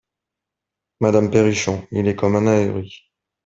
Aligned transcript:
Madame 1.01 1.29
PERRICHON 1.29 1.87
Il 1.91 2.07
est 2.07 2.15
comme 2.15 2.35
un 2.35 2.47
ahuri! 2.47 3.03